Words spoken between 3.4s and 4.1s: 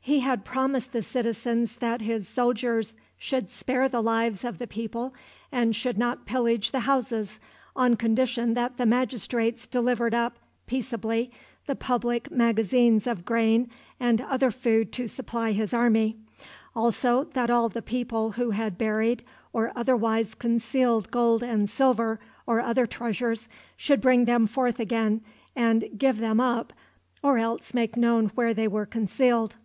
spare the